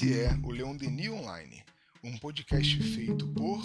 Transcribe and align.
Esse 0.00 0.18
é 0.18 0.30
o 0.42 0.50
Leon 0.50 0.74
Denis 0.76 1.10
Online, 1.10 1.62
um 2.02 2.16
podcast 2.16 2.82
feito 2.82 3.28
por 3.34 3.60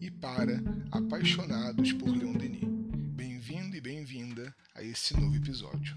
e 0.00 0.08
para 0.08 0.62
apaixonados 0.92 1.92
por 1.94 2.16
Leon 2.16 2.34
Denis. 2.34 2.62
Bem-vindo 3.16 3.74
e 3.74 3.80
bem-vinda 3.80 4.54
a 4.72 4.84
esse 4.84 5.18
novo 5.18 5.34
episódio. 5.34 5.96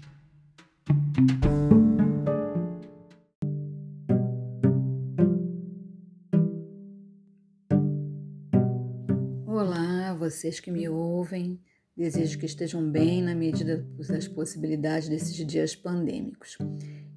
Olá, 9.46 10.12
vocês 10.14 10.58
que 10.58 10.72
me 10.72 10.88
ouvem. 10.88 11.60
Desejo 11.96 12.40
que 12.40 12.46
estejam 12.46 12.90
bem 12.90 13.22
na 13.22 13.36
medida 13.36 13.86
das 14.08 14.26
possibilidades 14.26 15.08
desses 15.08 15.36
dias 15.46 15.76
pandêmicos. 15.76 16.58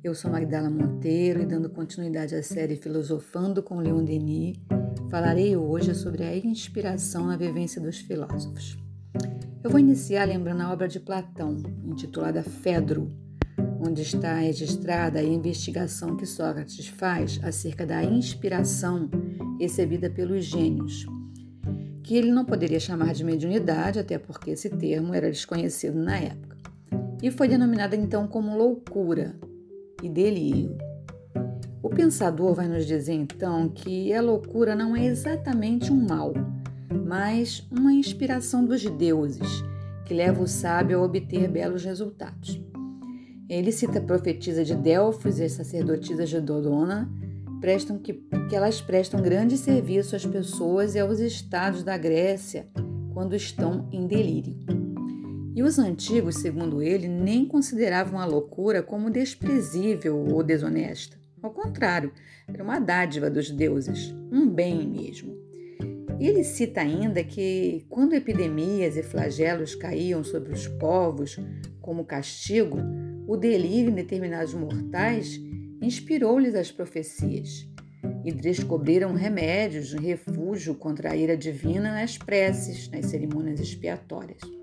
Eu 0.07 0.16
sou 0.16 0.31
Magdala 0.31 0.70
Monteiro 0.70 1.41
e, 1.41 1.45
dando 1.45 1.70
continuidade 1.70 2.34
à 2.34 2.41
série 2.41 2.77
Filosofando 2.77 3.61
com 3.61 3.81
Leon 3.81 4.05
Denis, 4.05 4.55
falarei 5.09 5.57
hoje 5.57 5.93
sobre 5.93 6.23
a 6.23 6.33
inspiração 6.33 7.27
na 7.27 7.35
vivência 7.35 7.81
dos 7.81 7.97
filósofos. 7.97 8.77
Eu 9.61 9.70
vou 9.70 9.77
iniciar 9.77 10.23
lembrando 10.23 10.61
a 10.61 10.71
obra 10.71 10.88
de 10.88 10.97
Platão, 10.97 11.57
intitulada 11.83 12.41
Fedro, 12.41 13.11
onde 13.85 14.02
está 14.02 14.35
registrada 14.35 15.20
a 15.20 15.23
investigação 15.23 16.16
que 16.16 16.25
Sócrates 16.25 16.88
faz 16.88 17.38
acerca 17.44 17.85
da 17.85 18.02
inspiração 18.02 19.09
recebida 19.59 20.09
pelos 20.09 20.45
gênios, 20.45 21.05
que 22.02 22.16
ele 22.16 22.31
não 22.31 22.45
poderia 22.45 22.80
chamar 22.80 23.13
de 23.13 23.25
mediunidade, 23.25 23.99
até 23.99 24.17
porque 24.17 24.52
esse 24.52 24.69
termo 24.69 25.13
era 25.13 25.30
desconhecido 25.30 25.99
na 25.99 26.17
época, 26.17 26.55
e 27.21 27.30
foi 27.30 27.49
denominada 27.49 27.94
então 27.94 28.25
como 28.25 28.58
loucura, 28.58 29.35
e 30.02 30.10
delírio. 30.10 30.78
O 31.81 31.90
pensador 31.90 32.53
vai 32.53 32.67
nos 32.67 32.86
dizer 32.86 33.14
então 33.14 33.70
que 33.70 34.14
a 34.14 34.22
loucura 34.22 34.76
não 34.76 34.95
é 34.95 35.06
exatamente 35.06 35.92
um 35.92 36.08
mal, 36.08 36.34
mas 37.06 37.66
uma 37.72 37.94
inspiração 37.94 38.66
dos 38.66 38.84
deuses 38.84 39.64
que 40.06 40.14
leva 40.14 40.42
o 40.42 40.48
sábio 40.48 41.00
a 41.00 41.04
obter 41.04 41.50
belos 41.50 41.84
resultados. 41.84 42.62
Ele 43.50 43.72
cita 43.72 44.00
a 44.00 44.02
profetisa 44.02 44.64
de 44.64 44.76
Delfos 44.76 45.39
e 45.39 45.44
as 45.44 45.54
sacerdotisas 45.54 46.30
de 46.30 46.42
Dodona, 46.42 47.09
prestam 47.59 47.98
que, 47.98 48.14
que 48.50 48.56
elas 48.56 48.82
prestam 48.82 49.22
grande 49.22 49.58
serviço 49.58 50.16
às 50.16 50.26
pessoas 50.26 50.95
e 50.95 51.00
aos 51.00 51.20
estados 51.20 51.84
da 51.84 51.98
Grécia 51.98 52.67
quando 53.14 53.36
estão 53.36 53.88
em 53.92 54.06
delírio. 54.06 54.77
E 55.58 55.63
os 55.63 55.80
antigos, 55.80 56.36
segundo 56.36 56.83
ele, 56.83 57.08
nem 57.08 57.44
consideravam 57.44 58.19
a 58.19 58.25
loucura 58.25 58.83
como 58.83 59.09
desprezível 59.09 60.16
ou 60.16 60.44
desonesta. 60.44 61.17
Ao 61.41 61.49
contrário, 61.49 62.11
era 62.47 62.64
uma 62.64 62.77
dádiva 62.77 63.27
dos 63.27 63.49
deuses, 63.49 64.14
um 64.31 64.47
bem 64.47 64.88
mesmo. 64.88 65.36
Ele 66.19 66.44
cita 66.44 66.81
ainda 66.81 67.23
que, 67.23 67.88
quando 67.89 68.14
epidemias 68.14 68.97
e 68.97 69.02
flagelos 69.02 69.73
caíam 69.73 70.23
sobre 70.23 70.53
os 70.53 70.67
povos 70.67 71.39
como 71.81 72.05
castigo, 72.05 72.77
o 73.27 73.36
delírio 73.36 73.89
em 73.89 73.95
determinados 73.95 74.53
mortais 74.53 75.42
inspirou-lhes 75.81 76.53
as 76.53 76.71
profecias 76.71 77.67
e 78.23 78.31
descobriram 78.31 79.16
remédios, 79.16 79.92
refúgio 79.94 80.75
contra 80.75 81.14
a 81.14 81.16
ira 81.16 81.36
divina 81.36 81.95
nas 81.95 82.16
preces, 82.16 82.92
nas 82.92 83.08
cerimônias 83.08 83.59
expiatórias. 83.59 84.56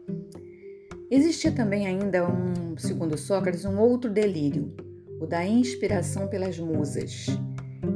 Existia 1.14 1.52
também 1.52 1.86
ainda 1.86 2.26
um, 2.28 2.76
segundo 2.76 3.16
Sócrates, 3.16 3.64
um 3.64 3.78
outro 3.78 4.10
delírio, 4.10 4.74
o 5.20 5.26
da 5.28 5.46
inspiração 5.46 6.26
pelas 6.26 6.58
musas. 6.58 7.26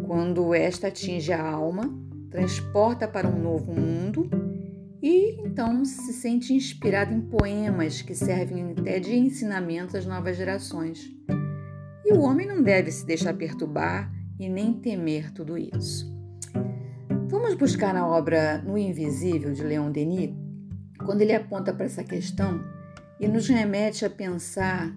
Quando 0.07 0.55
esta 0.55 0.87
atinge 0.87 1.33
a 1.33 1.45
alma, 1.45 1.93
transporta 2.31 3.09
para 3.09 3.27
um 3.27 3.43
novo 3.43 3.75
mundo 3.75 4.31
e 5.03 5.33
então 5.45 5.85
se 5.85 6.13
sente 6.13 6.55
inspirado 6.55 7.13
em 7.13 7.21
poemas 7.21 8.03
que 8.03 8.15
servem 8.15 8.71
até 8.71 9.01
de 9.01 9.17
ensinamento 9.17 9.97
às 9.97 10.07
novas 10.07 10.37
gerações. 10.37 11.11
E 12.07 12.13
o 12.13 12.21
homem 12.21 12.47
não 12.47 12.63
deve 12.63 12.93
se 12.93 13.05
deixar 13.05 13.35
perturbar 13.35 14.13
e 14.39 14.49
nem 14.49 14.75
temer 14.75 15.33
tudo 15.33 15.59
isso. 15.59 16.09
Vamos 17.27 17.55
buscar 17.55 17.93
na 17.93 18.07
obra 18.07 18.59
No 18.59 18.79
Invisível 18.79 19.53
de 19.53 19.65
Leon 19.65 19.91
Denis, 19.91 20.31
quando 21.05 21.23
ele 21.23 21.33
aponta 21.33 21.73
para 21.73 21.87
essa 21.87 22.05
questão 22.05 22.78
e 23.21 23.27
nos 23.27 23.49
remete 23.49 24.05
a 24.05 24.11
pensar 24.11 24.95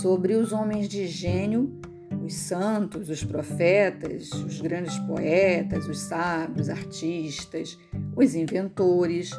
sobre 0.00 0.34
os 0.34 0.52
homens 0.52 0.88
de 0.88 1.06
gênio, 1.06 1.80
os 2.24 2.34
santos, 2.34 3.08
os 3.08 3.24
profetas, 3.24 4.30
os 4.32 4.60
grandes 4.60 4.98
poetas, 5.00 5.88
os 5.88 5.98
sábios, 5.98 6.68
artistas, 6.68 7.78
os 8.16 8.34
inventores, 8.34 9.30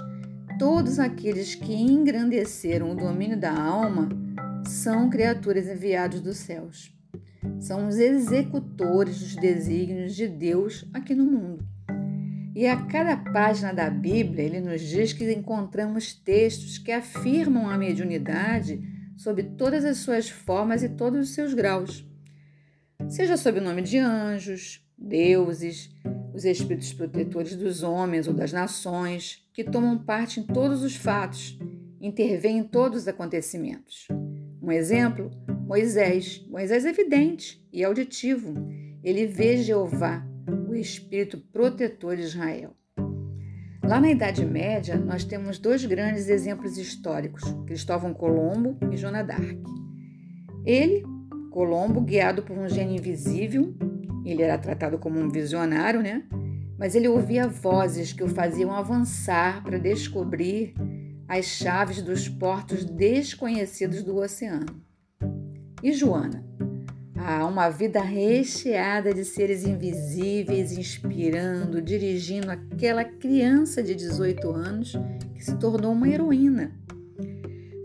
todos 0.59 0.99
aqueles 0.99 1.55
que 1.55 1.73
engrandeceram 1.73 2.91
o 2.91 2.95
domínio 2.95 3.39
da 3.39 3.53
alma 3.53 4.09
são 4.65 5.09
criaturas 5.09 5.67
enviadas 5.67 6.21
dos 6.21 6.37
céus. 6.37 6.93
São 7.59 7.87
os 7.87 7.97
executores 7.97 9.19
dos 9.19 9.35
desígnios 9.35 10.15
de 10.15 10.27
Deus 10.27 10.85
aqui 10.93 11.13
no 11.13 11.25
mundo. 11.25 11.65
E 12.55 12.67
a 12.67 12.85
cada 12.85 13.17
página 13.17 13.73
da 13.73 13.89
Bíblia, 13.89 14.43
ele 14.43 14.59
nos 14.59 14.81
diz 14.81 15.11
que 15.11 15.31
encontramos 15.31 16.13
textos 16.13 16.77
que 16.77 16.91
afirmam 16.91 17.67
a 17.67 17.77
mediunidade 17.77 18.79
sob 19.17 19.41
todas 19.41 19.83
as 19.83 19.97
suas 19.97 20.29
formas 20.29 20.83
e 20.83 20.89
todos 20.89 21.29
os 21.29 21.33
seus 21.33 21.53
graus. 21.53 22.05
Seja 23.09 23.37
sob 23.37 23.59
o 23.59 23.63
nome 23.63 23.81
de 23.81 23.97
anjos, 23.97 24.85
deuses, 24.97 25.89
os 26.33 26.45
espíritos 26.45 26.93
protetores 26.93 27.55
dos 27.55 27.81
homens 27.81 28.27
ou 28.27 28.33
das 28.33 28.53
nações, 28.53 29.43
que 29.53 29.63
tomam 29.63 29.97
parte 29.97 30.39
em 30.39 30.43
todos 30.43 30.83
os 30.83 30.95
fatos, 30.95 31.57
intervêm 31.99 32.59
em 32.59 32.63
todos 32.63 33.01
os 33.01 33.07
acontecimentos. 33.07 34.07
Um 34.61 34.71
exemplo, 34.71 35.31
Moisés. 35.65 36.45
Moisés 36.49 36.85
é 36.85 36.89
evidente 36.89 37.65
e 37.71 37.83
auditivo. 37.83 38.53
Ele 39.03 39.25
vê 39.25 39.57
Jeová, 39.57 40.25
o 40.73 40.77
espírito 40.77 41.37
protetor 41.37 42.15
de 42.15 42.23
Israel. 42.23 42.75
Lá 43.83 43.99
na 43.99 44.09
Idade 44.09 44.45
Média, 44.45 44.95
nós 44.95 45.23
temos 45.23 45.59
dois 45.59 45.85
grandes 45.85 46.29
exemplos 46.29 46.77
históricos: 46.77 47.43
Cristóvão 47.65 48.13
Colombo 48.13 48.77
e 48.91 48.97
Joana 48.97 49.23
d'Arc. 49.23 49.61
Ele, 50.65 51.03
Colombo, 51.51 52.01
guiado 52.01 52.43
por 52.43 52.57
um 52.57 52.67
gênio 52.67 52.95
invisível, 52.95 53.75
ele 54.25 54.41
era 54.41 54.57
tratado 54.57 54.97
como 54.97 55.19
um 55.19 55.29
visionário, 55.29 56.01
né? 56.01 56.23
Mas 56.77 56.95
ele 56.95 57.07
ouvia 57.07 57.47
vozes 57.47 58.13
que 58.13 58.23
o 58.23 58.29
faziam 58.29 58.71
avançar 58.71 59.63
para 59.63 59.77
descobrir 59.77 60.73
as 61.27 61.45
chaves 61.45 62.01
dos 62.01 62.27
portos 62.27 62.83
desconhecidos 62.85 64.01
do 64.01 64.15
oceano. 64.17 64.81
E 65.83 65.91
Joana? 65.91 66.52
Há 67.15 67.45
uma 67.45 67.69
vida 67.69 68.01
recheada 68.01 69.13
de 69.13 69.23
seres 69.23 69.65
invisíveis, 69.65 70.71
inspirando, 70.71 71.81
dirigindo 71.81 72.49
aquela 72.49 73.03
criança 73.03 73.83
de 73.83 73.93
18 73.93 74.49
anos 74.49 74.93
que 75.35 75.43
se 75.43 75.55
tornou 75.57 75.91
uma 75.91 76.09
heroína. 76.09 76.73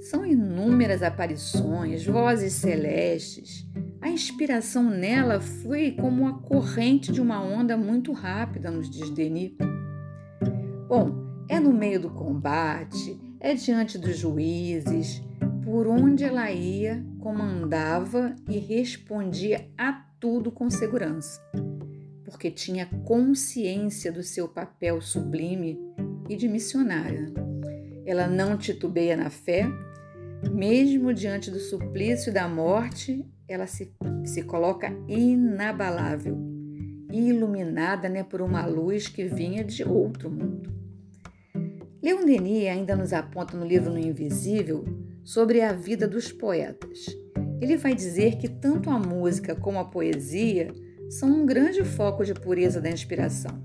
São 0.00 0.25
inúmeras 0.25 1.03
aparições, 1.03 2.06
vozes 2.06 2.55
celestes. 2.55 3.69
A 4.00 4.09
inspiração 4.09 4.84
nela 4.88 5.41
foi 5.41 5.93
como 5.93 6.27
a 6.27 6.38
corrente 6.41 7.12
de 7.12 7.21
uma 7.21 7.43
onda 7.43 7.77
muito 7.77 8.12
rápida, 8.12 8.71
nos 8.71 8.88
diz 8.88 9.11
Denis. 9.11 9.53
Bom, 10.88 11.44
é 11.49 11.61
no 11.61 11.72
meio 11.72 12.00
do 12.00 12.11
combate, 12.11 13.21
é 13.38 13.53
diante 13.55 13.99
dos 13.99 14.17
juízes, 14.17 15.22
por 15.69 15.87
onde 15.87 16.25
ela 16.25 16.51
ia, 16.51 17.05
comandava 17.20 18.35
e 18.49 18.59
respondia 18.59 19.69
a 19.76 19.93
tudo 20.19 20.50
com 20.50 20.70
segurança, 20.70 21.43
porque 22.25 22.50
tinha 22.50 22.87
consciência 23.05 24.11
do 24.11 24.23
seu 24.23 24.49
papel 24.49 24.99
sublime 25.03 25.79
e 26.26 26.37
de 26.37 26.49
missionária. 26.49 27.31
Ela 28.06 28.26
não 28.26 28.56
titubeia 28.56 29.15
na 29.15 29.29
fé, 29.29 29.67
mesmo 30.50 31.12
diante 31.12 31.50
do 31.50 31.61
suplício 31.61 32.32
da 32.32 32.49
morte, 32.49 33.23
ela 33.47 33.67
se, 33.67 33.93
se 34.25 34.44
coloca 34.44 34.91
inabalável, 35.06 36.38
iluminada 37.12 38.09
né, 38.09 38.23
por 38.23 38.41
uma 38.41 38.64
luz 38.64 39.06
que 39.06 39.25
vinha 39.25 39.62
de 39.62 39.85
outro 39.85 40.31
mundo. 40.31 40.73
Leon 42.03 42.25
Denis 42.25 42.69
ainda 42.69 42.97
nos 42.97 43.12
aponta 43.12 43.55
no 43.55 43.67
livro 43.67 43.93
No 43.93 43.99
Invisível 43.99 44.98
sobre 45.28 45.60
a 45.60 45.75
vida 45.75 46.08
dos 46.08 46.32
poetas. 46.32 47.04
Ele 47.60 47.76
vai 47.76 47.94
dizer 47.94 48.38
que 48.38 48.48
tanto 48.48 48.88
a 48.88 48.98
música 48.98 49.54
como 49.54 49.78
a 49.78 49.84
poesia 49.84 50.72
são 51.10 51.28
um 51.28 51.44
grande 51.44 51.84
foco 51.84 52.25
de 52.25 52.32
pureza 52.32 52.80
da 52.80 52.88
inspiração, 52.88 53.62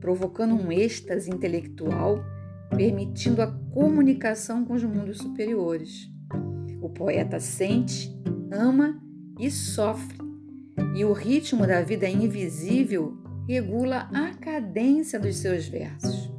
provocando 0.00 0.52
um 0.52 0.72
êxtase 0.72 1.30
intelectual, 1.30 2.24
permitindo 2.76 3.40
a 3.40 3.46
comunicação 3.72 4.64
com 4.64 4.74
os 4.74 4.82
mundos 4.82 5.18
superiores. 5.18 6.10
O 6.82 6.88
poeta 6.88 7.38
sente, 7.38 8.12
ama 8.50 9.00
e 9.38 9.48
sofre, 9.48 10.18
e 10.96 11.04
o 11.04 11.12
ritmo 11.12 11.68
da 11.68 11.82
vida 11.82 12.08
invisível 12.08 13.16
regula 13.46 14.10
a 14.12 14.34
cadência 14.34 15.20
dos 15.20 15.36
seus 15.36 15.68
versos. 15.68 16.32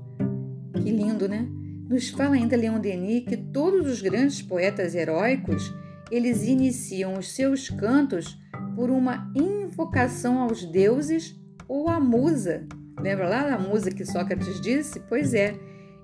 Que 0.83 0.92
lindo, 0.92 1.30
né? 1.30 1.48
Nos 1.92 2.08
fala 2.08 2.36
ainda 2.36 2.56
Leon 2.56 2.80
Denis 2.80 3.26
que 3.26 3.36
todos 3.36 3.86
os 3.86 4.02
grandes 4.02 4.42
poetas 4.42 4.96
heróicos, 4.96 5.76
eles 6.10 6.48
iniciam 6.48 7.16
os 7.16 7.36
seus 7.36 7.70
cantos 7.70 8.40
por 8.78 8.90
uma 8.90 9.30
invocação 9.36 10.40
aos 10.40 10.64
deuses 10.64 11.36
ou 11.68 11.90
à 11.90 12.00
musa. 12.00 12.66
Lembra 12.98 13.28
lá 13.28 13.44
da 13.44 13.60
musa 13.60 13.92
que 13.92 14.06
Sócrates 14.06 14.62
disse? 14.62 15.02
Pois 15.02 15.34
é. 15.34 15.54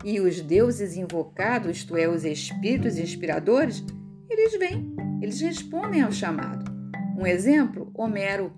E 0.03 0.19
os 0.19 0.41
deuses 0.41 0.97
invocados, 0.97 1.77
isto 1.77 1.95
é, 1.95 2.05
os 2.05 2.25
espíritos 2.25 2.97
inspiradores, 2.97 3.81
eles 4.29 4.59
vêm, 4.59 4.93
eles 5.21 5.39
respondem 5.39 6.01
ao 6.01 6.11
chamado. 6.11 6.69
Um 7.17 7.25
exemplo, 7.25 7.89
Homero. 7.93 8.51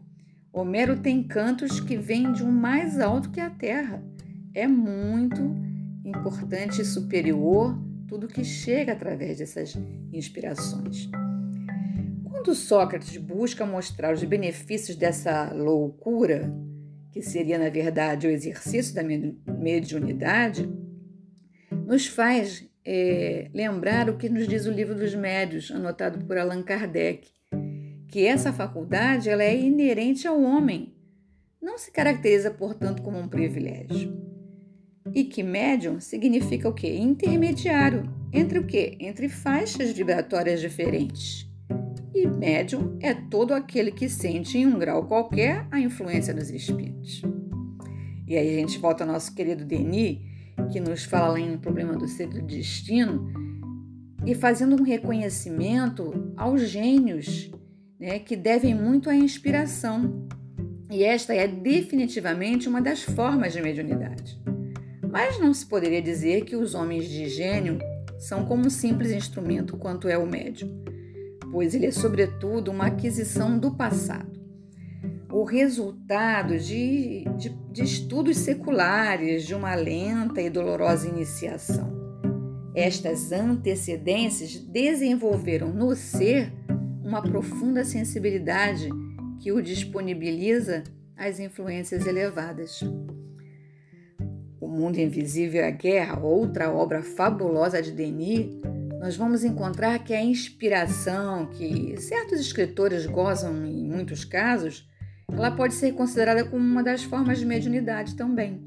Homero 0.51 0.97
tem 0.99 1.21
cantos 1.21 1.79
que 1.79 1.95
vêm 1.95 2.31
de 2.31 2.43
um 2.43 2.51
mais 2.51 2.99
alto 2.99 3.29
que 3.29 3.39
a 3.39 3.51
terra. 3.51 4.03
É 4.51 4.67
muito 4.67 5.68
importante 6.03 6.81
e 6.81 6.85
superior 6.85 7.77
tudo 8.07 8.27
que 8.27 8.43
chega 8.43 8.93
através 8.93 9.37
dessas 9.37 9.77
inspirações. 10.11 11.09
Quando 12.23 12.55
Sócrates 12.55 13.17
busca 13.17 13.65
mostrar 13.65 14.13
os 14.13 14.23
benefícios 14.23 14.97
dessa 14.97 15.53
loucura, 15.53 16.51
que 17.11 17.21
seria 17.21 17.59
na 17.59 17.69
verdade 17.69 18.27
o 18.27 18.31
exercício 18.31 18.95
da 18.95 19.03
mediunidade, 19.03 20.67
nos 21.85 22.07
faz 22.07 22.67
é, 22.83 23.49
lembrar 23.53 24.09
o 24.09 24.17
que 24.17 24.29
nos 24.29 24.47
diz 24.47 24.65
o 24.65 24.71
livro 24.71 24.95
dos 24.95 25.13
médios, 25.13 25.69
anotado 25.69 26.23
por 26.25 26.37
Allan 26.37 26.63
Kardec, 26.63 27.27
que 28.07 28.25
essa 28.25 28.51
faculdade 28.51 29.29
ela 29.29 29.43
é 29.43 29.55
inerente 29.55 30.27
ao 30.27 30.41
homem, 30.41 30.95
não 31.61 31.77
se 31.77 31.91
caracteriza, 31.91 32.49
portanto, 32.49 33.03
como 33.03 33.19
um 33.19 33.27
privilégio. 33.27 34.28
E 35.13 35.23
que 35.23 35.41
médium 35.41 35.99
significa 35.99 36.69
o 36.69 36.73
quê? 36.73 36.95
Intermediário. 36.95 38.09
Entre 38.31 38.59
o 38.59 38.65
quê? 38.65 38.97
Entre 38.99 39.27
faixas 39.27 39.91
vibratórias 39.91 40.61
diferentes. 40.61 41.49
E 42.13 42.27
médium 42.27 42.97
é 43.01 43.13
todo 43.13 43.53
aquele 43.53 43.91
que 43.91 44.09
sente 44.09 44.57
em 44.57 44.67
um 44.67 44.77
grau 44.77 45.05
qualquer 45.05 45.67
a 45.71 45.79
influência 45.79 46.33
dos 46.33 46.49
espíritos. 46.49 47.21
E 48.27 48.35
aí 48.35 48.55
a 48.55 48.59
gente 48.59 48.77
volta 48.77 49.03
ao 49.03 49.11
nosso 49.11 49.33
querido 49.33 49.65
Denis, 49.65 50.19
que 50.71 50.79
nos 50.79 51.03
fala 51.03 51.29
lá 51.29 51.39
em 51.39 51.57
Problema 51.57 51.95
do 51.95 52.07
Ser 52.07 52.27
do 52.27 52.41
Destino, 52.41 53.31
e 54.25 54.35
fazendo 54.35 54.79
um 54.79 54.83
reconhecimento 54.83 56.33
aos 56.35 56.69
gênios, 56.69 57.49
né, 57.99 58.19
que 58.19 58.35
devem 58.35 58.75
muito 58.75 59.09
à 59.09 59.15
inspiração. 59.15 60.27
E 60.91 61.03
esta 61.03 61.33
é 61.33 61.47
definitivamente 61.47 62.67
uma 62.67 62.81
das 62.81 63.01
formas 63.01 63.53
de 63.53 63.61
mediunidade. 63.61 64.39
Mas 65.11 65.39
não 65.39 65.53
se 65.53 65.65
poderia 65.65 66.01
dizer 66.01 66.45
que 66.45 66.55
os 66.55 66.75
homens 66.75 67.09
de 67.09 67.27
gênio 67.27 67.79
são 68.19 68.45
como 68.45 68.67
um 68.67 68.69
simples 68.69 69.11
instrumento 69.11 69.75
quanto 69.75 70.07
é 70.07 70.17
o 70.17 70.27
médium, 70.27 70.83
pois 71.51 71.73
ele 71.73 71.87
é, 71.87 71.91
sobretudo, 71.91 72.69
uma 72.69 72.87
aquisição 72.87 73.57
do 73.57 73.71
passado. 73.75 74.39
O 75.31 75.43
resultado 75.43 76.57
de, 76.59 77.23
de, 77.37 77.49
de 77.71 77.83
estudos 77.83 78.37
seculares, 78.37 79.45
de 79.45 79.55
uma 79.55 79.73
lenta 79.73 80.41
e 80.41 80.49
dolorosa 80.49 81.07
iniciação. 81.07 81.97
Estas 82.75 83.31
antecedências 83.31 84.55
desenvolveram 84.55 85.73
no 85.73 85.95
ser 85.95 86.53
uma 87.03 87.21
profunda 87.21 87.83
sensibilidade 87.83 88.89
que 89.39 89.51
o 89.51 89.61
disponibiliza 89.61 90.83
às 91.17 91.39
influências 91.39 92.05
elevadas. 92.05 92.81
O 94.69 94.71
Mundo 94.71 94.99
Invisível 94.99 95.63
e 95.63 95.65
a 95.65 95.71
Guerra, 95.71 96.19
outra 96.19 96.71
obra 96.71 97.01
fabulosa 97.01 97.81
de 97.81 97.91
Denis, 97.91 98.55
nós 98.99 99.15
vamos 99.15 99.43
encontrar 99.43 99.97
que 99.97 100.13
a 100.13 100.23
inspiração 100.23 101.47
que 101.47 101.99
certos 101.99 102.39
escritores 102.39 103.07
gozam 103.07 103.65
em 103.65 103.83
muitos 103.83 104.23
casos, 104.23 104.87
ela 105.27 105.49
pode 105.49 105.73
ser 105.73 105.93
considerada 105.93 106.45
como 106.45 106.63
uma 106.63 106.83
das 106.83 107.01
formas 107.01 107.39
de 107.39 107.47
mediunidade 107.47 108.15
também. 108.15 108.61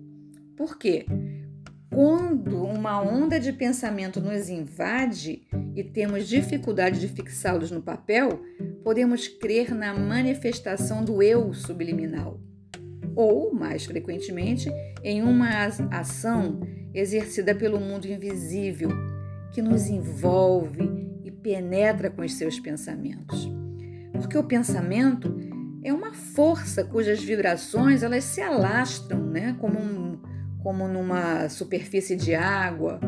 Por 0.56 0.76
quê? 0.76 1.06
Quando 1.88 2.64
uma 2.64 3.00
onda 3.00 3.38
de 3.38 3.52
pensamento 3.52 4.20
nos 4.20 4.48
invade 4.48 5.46
e 5.76 5.84
temos 5.84 6.26
dificuldade 6.26 6.98
de 6.98 7.06
fixá-los 7.06 7.70
no 7.70 7.80
papel, 7.80 8.42
podemos 8.82 9.28
crer 9.28 9.72
na 9.72 9.94
manifestação 9.94 11.04
do 11.04 11.22
eu 11.22 11.54
subliminal 11.54 12.40
ou, 13.14 13.54
mais 13.54 13.84
frequentemente, 13.84 14.70
em 15.02 15.22
uma 15.22 15.66
ação 15.90 16.60
exercida 16.94 17.54
pelo 17.54 17.80
mundo 17.80 18.06
invisível, 18.06 18.90
que 19.52 19.62
nos 19.62 19.86
envolve 19.86 20.82
e 21.24 21.30
penetra 21.30 22.10
com 22.10 22.22
os 22.22 22.34
seus 22.34 22.58
pensamentos. 22.58 23.50
Porque 24.12 24.36
o 24.36 24.44
pensamento 24.44 25.34
é 25.82 25.92
uma 25.92 26.12
força 26.12 26.84
cujas 26.84 27.22
vibrações 27.22 28.02
elas 28.02 28.24
se 28.24 28.40
alastram, 28.40 29.20
né? 29.26 29.56
como, 29.60 29.78
um, 29.78 30.18
como 30.62 30.86
numa 30.86 31.48
superfície 31.48 32.16
de 32.16 32.34
água, 32.34 33.00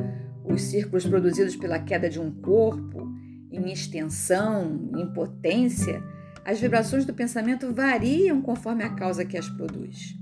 os 0.44 0.60
círculos 0.62 1.06
produzidos 1.06 1.56
pela 1.56 1.78
queda 1.78 2.10
de 2.10 2.20
um 2.20 2.30
corpo, 2.30 3.08
em 3.50 3.72
extensão, 3.72 4.90
em 4.96 5.12
potência, 5.12 6.02
as 6.44 6.60
vibrações 6.60 7.04
do 7.04 7.14
pensamento 7.14 7.72
variam 7.72 8.42
conforme 8.42 8.84
a 8.84 8.90
causa 8.90 9.24
que 9.24 9.36
as 9.36 9.48
produz. 9.48 10.14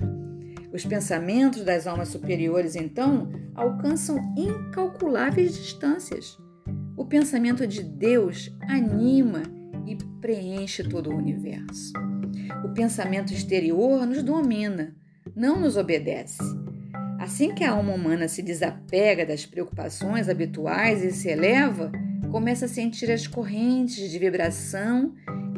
Os 0.72 0.86
pensamentos 0.86 1.64
das 1.64 1.86
almas 1.86 2.08
superiores, 2.08 2.76
então, 2.76 3.28
alcançam 3.54 4.18
incalculáveis 4.36 5.54
distâncias. 5.54 6.38
O 6.96 7.04
pensamento 7.04 7.66
de 7.66 7.82
Deus 7.82 8.50
anima 8.68 9.42
e 9.86 9.96
preenche 10.20 10.82
todo 10.84 11.10
o 11.10 11.16
universo. 11.16 11.92
O 12.64 12.68
pensamento 12.70 13.32
exterior 13.32 14.06
nos 14.06 14.22
domina, 14.22 14.96
não 15.34 15.60
nos 15.60 15.76
obedece. 15.76 16.42
Assim 17.18 17.54
que 17.54 17.64
a 17.64 17.72
alma 17.72 17.92
humana 17.92 18.26
se 18.26 18.42
desapega 18.42 19.26
das 19.26 19.44
preocupações 19.44 20.28
habituais 20.28 21.04
e 21.04 21.10
se 21.10 21.28
eleva, 21.28 21.92
começa 22.30 22.64
a 22.64 22.68
sentir 22.68 23.10
as 23.10 23.26
correntes 23.26 24.10
de 24.10 24.18
vibração 24.18 25.12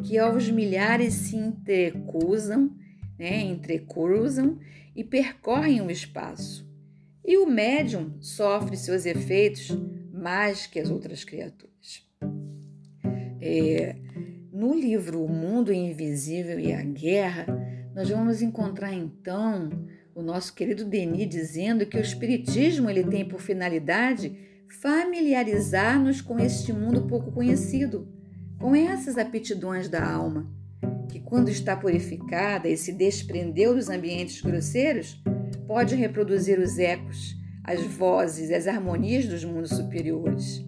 que 0.05 0.19
aos 0.19 0.49
milhares 0.51 1.13
se 1.15 1.35
entrecruzam, 1.35 2.71
né, 3.17 3.41
entrecruzam 3.41 4.59
e 4.95 5.03
percorrem 5.03 5.81
o 5.81 5.89
espaço. 5.89 6.69
E 7.23 7.37
o 7.37 7.47
médium 7.47 8.13
sofre 8.21 8.77
seus 8.77 9.05
efeitos 9.05 9.75
mais 10.13 10.67
que 10.67 10.79
as 10.79 10.91
outras 10.91 11.23
criaturas. 11.23 12.05
É, 13.41 13.95
no 14.53 14.75
livro 14.75 15.23
O 15.23 15.27
Mundo 15.27 15.73
Invisível 15.73 16.59
e 16.59 16.71
a 16.71 16.83
Guerra, 16.83 17.47
nós 17.95 18.07
vamos 18.07 18.43
encontrar 18.43 18.93
então 18.93 19.69
o 20.13 20.21
nosso 20.21 20.53
querido 20.53 20.85
Denis 20.85 21.27
dizendo 21.27 21.85
que 21.85 21.97
o 21.97 22.01
espiritismo 22.01 22.89
ele 22.89 23.03
tem 23.03 23.27
por 23.27 23.41
finalidade 23.41 24.37
familiarizar-nos 24.81 26.21
com 26.21 26.39
este 26.39 26.71
mundo 26.71 27.07
pouco 27.07 27.31
conhecido, 27.31 28.07
com 28.59 28.75
essas 28.75 29.17
aptidões 29.17 29.87
da 29.89 30.05
alma, 30.05 30.49
que, 31.09 31.19
quando 31.19 31.49
está 31.49 31.75
purificada 31.75 32.67
e 32.67 32.77
se 32.77 32.91
desprendeu 32.91 33.75
dos 33.75 33.89
ambientes 33.89 34.41
grosseiros, 34.41 35.21
pode 35.67 35.95
reproduzir 35.95 36.59
os 36.59 36.77
ecos, 36.77 37.35
as 37.63 37.81
vozes, 37.81 38.51
as 38.51 38.67
harmonias 38.67 39.27
dos 39.27 39.43
mundos 39.43 39.71
superiores. 39.71 40.63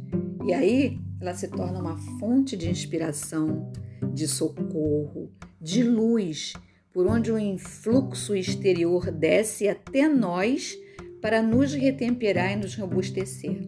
E 0.45 0.53
aí 0.53 0.99
ela 1.19 1.33
se 1.33 1.47
torna 1.47 1.79
uma 1.79 1.97
fonte 2.19 2.55
de 2.55 2.69
inspiração, 2.69 3.71
de 4.13 4.27
socorro, 4.27 5.31
de 5.59 5.83
luz, 5.83 6.53
por 6.93 7.05
onde 7.07 7.31
o 7.31 7.37
influxo 7.37 8.35
exterior 8.35 9.11
desce 9.11 9.67
até 9.67 10.07
nós 10.07 10.75
para 11.21 11.41
nos 11.41 11.73
retemperar 11.73 12.53
e 12.53 12.55
nos 12.55 12.75
robustecer. 12.75 13.67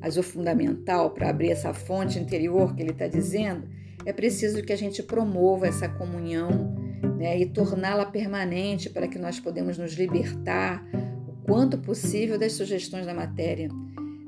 Mas 0.00 0.16
o 0.16 0.22
fundamental 0.22 1.10
para 1.10 1.28
abrir 1.28 1.50
essa 1.50 1.74
fonte 1.74 2.18
interior 2.18 2.74
que 2.74 2.82
ele 2.82 2.92
está 2.92 3.06
dizendo 3.06 3.68
é 4.04 4.12
preciso 4.12 4.62
que 4.62 4.72
a 4.72 4.76
gente 4.76 5.02
promova 5.02 5.66
essa 5.66 5.88
comunhão 5.88 6.74
né, 7.18 7.38
e 7.38 7.46
torná-la 7.46 8.06
permanente 8.06 8.88
para 8.88 9.06
que 9.06 9.18
nós 9.18 9.38
podemos 9.38 9.76
nos 9.76 9.92
libertar 9.92 10.82
o 11.28 11.32
quanto 11.44 11.78
possível 11.78 12.38
das 12.38 12.52
sugestões 12.52 13.04
da 13.04 13.12
matéria, 13.12 13.68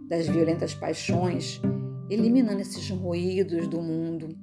das 0.09 0.29
violentas 0.29 0.75
paixões, 0.75 1.61
eliminando 2.11 2.61
esses 2.61 2.91
ruídos 2.91 3.67
do 3.67 3.81
mundo. 3.81 4.37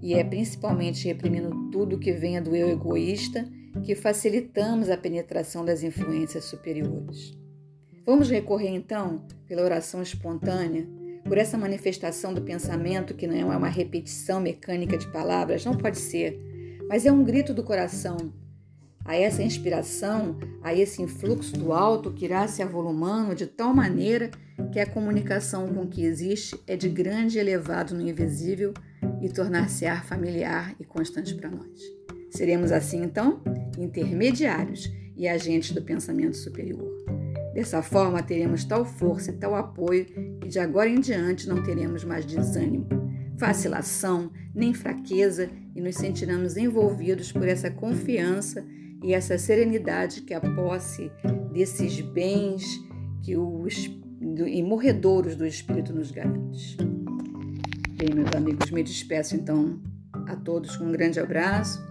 E 0.00 0.14
é 0.14 0.24
principalmente 0.24 1.06
reprimindo 1.06 1.70
tudo 1.70 1.98
que 1.98 2.12
venha 2.12 2.40
do 2.40 2.56
eu 2.56 2.70
egoísta 2.70 3.46
que 3.84 3.94
facilitamos 3.94 4.90
a 4.90 4.96
penetração 4.96 5.64
das 5.64 5.82
influências 5.82 6.44
superiores. 6.44 7.36
Vamos 8.04 8.28
recorrer 8.28 8.70
então, 8.70 9.24
pela 9.46 9.62
oração 9.62 10.02
espontânea, 10.02 10.86
por 11.24 11.38
essa 11.38 11.56
manifestação 11.56 12.34
do 12.34 12.42
pensamento 12.42 13.14
que 13.14 13.26
não 13.26 13.52
é 13.52 13.56
uma 13.56 13.68
repetição 13.68 14.40
mecânica 14.40 14.98
de 14.98 15.06
palavras, 15.12 15.64
não 15.64 15.76
pode 15.76 15.98
ser, 15.98 16.38
mas 16.88 17.06
é 17.06 17.12
um 17.12 17.22
grito 17.22 17.54
do 17.54 17.62
coração 17.62 18.32
a 19.04 19.16
essa 19.16 19.42
inspiração, 19.42 20.38
a 20.62 20.74
esse 20.74 21.02
influxo 21.02 21.56
do 21.56 21.72
alto 21.72 22.12
que 22.12 22.24
irá 22.24 22.46
se 22.46 22.62
avolumando 22.62 23.34
de 23.34 23.46
tal 23.46 23.74
maneira 23.74 24.30
que 24.70 24.78
a 24.78 24.86
comunicação 24.86 25.68
com 25.68 25.82
o 25.82 25.88
que 25.88 26.04
existe 26.04 26.58
é 26.66 26.76
de 26.76 26.88
grande 26.88 27.36
e 27.36 27.40
elevado 27.40 27.94
no 27.94 28.08
invisível 28.08 28.72
e 29.20 29.28
tornar-se-á 29.28 30.02
familiar 30.02 30.74
e 30.78 30.84
constante 30.84 31.34
para 31.34 31.50
nós. 31.50 31.80
Seremos 32.30 32.72
assim, 32.72 33.02
então, 33.02 33.42
intermediários 33.78 34.90
e 35.16 35.28
agentes 35.28 35.72
do 35.72 35.82
pensamento 35.82 36.36
superior. 36.36 37.01
Dessa 37.54 37.82
forma, 37.82 38.22
teremos 38.22 38.64
tal 38.64 38.84
força 38.84 39.30
e 39.30 39.34
tal 39.34 39.54
apoio 39.54 40.06
que 40.40 40.48
de 40.48 40.58
agora 40.58 40.88
em 40.88 41.00
diante 41.00 41.48
não 41.48 41.62
teremos 41.62 42.02
mais 42.04 42.24
desânimo, 42.24 42.86
vacilação, 43.36 44.30
nem 44.54 44.72
fraqueza 44.72 45.50
e 45.74 45.80
nos 45.80 45.96
sentiremos 45.96 46.56
envolvidos 46.56 47.30
por 47.30 47.46
essa 47.46 47.70
confiança 47.70 48.64
e 49.02 49.12
essa 49.12 49.36
serenidade 49.36 50.22
que 50.22 50.32
a 50.32 50.40
posse 50.40 51.10
desses 51.52 52.00
bens 52.00 52.64
que 53.22 53.36
os 53.36 53.90
imorredouros 54.46 55.36
do 55.36 55.46
Espírito 55.46 55.92
nos 55.92 56.10
garante. 56.10 56.76
Bem, 57.96 58.14
meus 58.14 58.32
amigos, 58.34 58.70
me 58.70 58.82
despeço 58.82 59.36
então 59.36 59.80
a 60.26 60.36
todos 60.36 60.76
com 60.76 60.84
um 60.84 60.92
grande 60.92 61.20
abraço. 61.20 61.82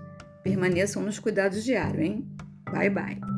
Permaneçam 0.44 1.04
nos 1.04 1.20
cuidados 1.20 1.64
diários, 1.64 2.04
hein? 2.04 2.28
Bye, 2.72 2.90
bye. 2.90 3.31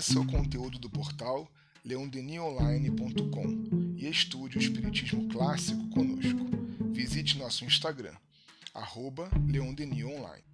Conheça 0.00 0.18
o 0.18 0.26
conteúdo 0.26 0.78
do 0.78 0.88
portal 0.88 1.46
leondeninonline.com 1.84 3.98
e 3.98 4.08
estude 4.08 4.56
o 4.56 4.58
Espiritismo 4.58 5.28
Clássico 5.28 5.90
conosco. 5.90 6.40
Visite 6.90 7.36
nosso 7.36 7.66
Instagram, 7.66 8.14
arroba 8.72 9.28
Leondenionline. 9.46 10.49